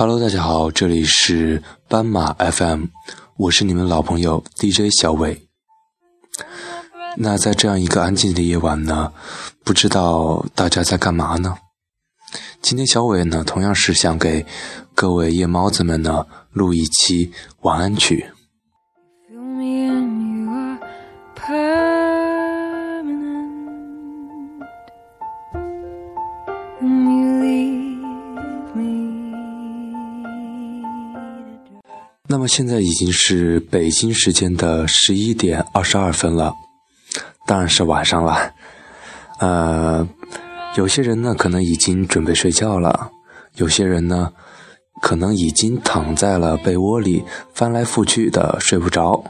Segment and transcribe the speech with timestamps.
[0.00, 2.84] Hello，大家好，这里是斑马 FM，
[3.36, 5.48] 我是你们老朋友 DJ 小伟。
[7.16, 9.12] 那在这样一个安静的夜晚呢，
[9.64, 11.56] 不知道大家在干嘛呢？
[12.62, 14.46] 今天小伟呢，同样是想给
[14.94, 18.24] 各位夜猫子们呢录一期晚安曲。
[32.38, 36.54] 那么现在已经是北京时间的十一点二十二分了，
[37.48, 38.52] 当然是晚上了。
[39.40, 40.08] 呃，
[40.76, 43.10] 有些人呢可能已经准备睡觉了，
[43.56, 44.32] 有些人呢
[45.02, 49.24] 可能已经躺在了被窝里翻来覆去的睡不着，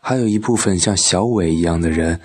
[0.00, 2.18] 还有一部分像小伟一样的人，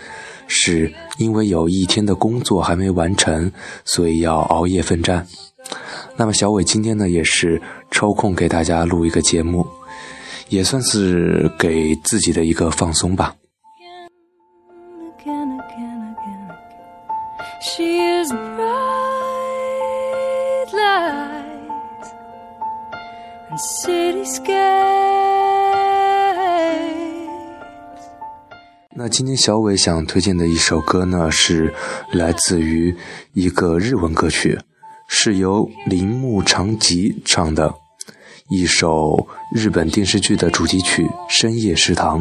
[0.47, 3.51] 是因为有一天的工作还没完成，
[3.83, 5.27] 所以要熬夜奋战。
[6.15, 9.67] 那么小伟今天呢也是抽空给大家录一个节目。
[10.49, 13.33] 也算是给自己的一个放松吧。
[28.95, 31.73] 那今天小伟想推荐的一首歌呢，是
[32.11, 32.93] 来自于
[33.33, 34.59] 一个日文歌曲，
[35.07, 37.71] 是由铃木长吉唱的。
[38.49, 42.19] 一首日本电视剧的主题曲《深夜食堂》。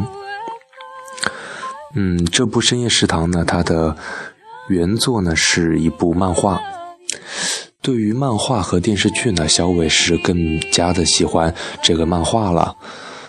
[1.95, 3.97] 嗯，这部《深夜食堂》呢，它的
[4.67, 6.61] 原作呢是一部漫画。
[7.81, 10.37] 对于漫画和电视剧呢，小伟是更
[10.71, 12.75] 加的喜欢这个漫画了。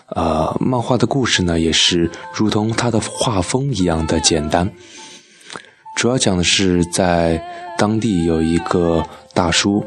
[0.09, 4.71] 呃，漫画的故事呢，也是如同它的画风一样的简单，
[5.97, 7.43] 主要讲的是在
[7.79, 9.83] 当地有一个大叔。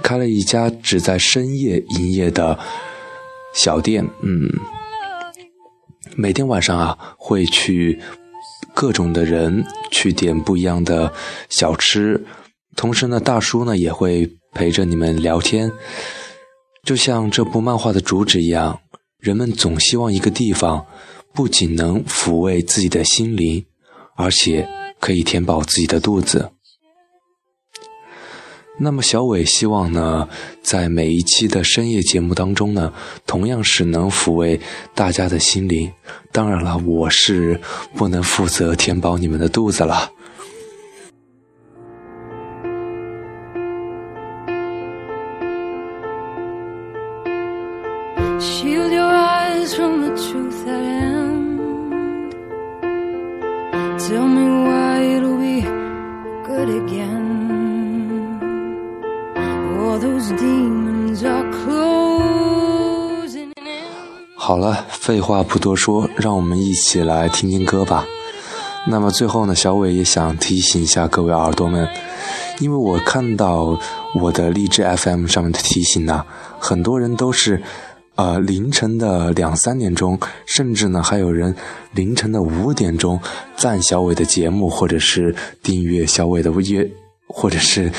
[0.00, 2.58] 开了一家只在深夜营业的
[3.54, 4.48] 小店，嗯，
[6.16, 8.00] 每天晚上啊，会去
[8.74, 11.12] 各种的人去点不一样的
[11.50, 12.24] 小吃，
[12.74, 15.70] 同时呢，大叔呢也会陪着你们聊天。
[16.84, 18.80] 就像这部漫画的主旨一样，
[19.18, 20.86] 人们总希望一个地方
[21.34, 23.62] 不仅能抚慰自己的心灵，
[24.16, 24.66] 而且
[24.98, 26.50] 可以填饱自己的肚子。
[28.78, 30.26] 那么小伟希望呢，
[30.62, 32.92] 在每一期的深夜节目当中呢，
[33.26, 34.58] 同样是能抚慰
[34.94, 35.90] 大家的心灵。
[36.32, 37.60] 当然了，我是
[37.94, 40.08] 不能负责填饱你们的肚子了。
[64.36, 68.04] 好了，废话不多说，让我们一起来听听歌吧。
[68.86, 71.88] 那么最后呢，小伟也想提醒一下各位耳朵们，
[72.60, 73.76] 因为我看到
[74.14, 76.24] 我的励志 FM 上面的提醒呢，
[76.60, 77.60] 很多人都是
[78.14, 81.56] 呃凌晨的两三点钟，甚至呢还有人
[81.92, 83.18] 凌晨的五点钟
[83.56, 85.34] 赞小伟的节目，或者是
[85.64, 86.62] 订阅小伟的微，
[87.26, 87.90] 或者是。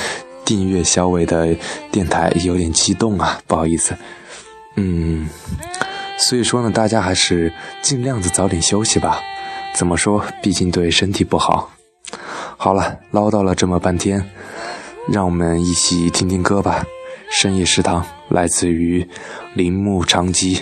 [0.46, 1.56] 订阅小伟的
[1.92, 3.96] 电台有点激动啊，不好意思，
[4.76, 5.28] 嗯，
[6.18, 9.20] 所以说呢，大家还是尽量的早点休息吧，
[9.74, 11.72] 怎么说，毕竟对身体不好。
[12.58, 14.30] 好了，唠叨了这么半天，
[15.09, 16.86] 让我们一起听听歌吧，
[17.42, 19.08] 《深夜食堂》来自于
[19.54, 20.62] 铃木长吉。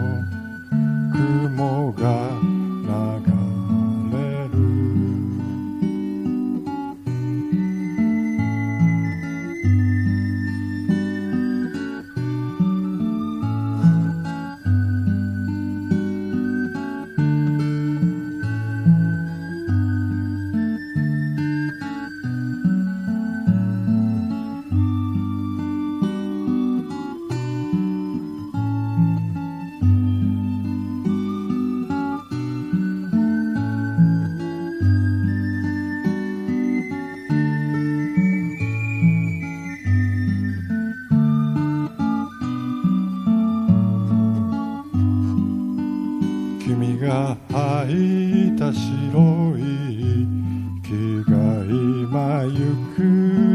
[52.49, 52.59] ゆっく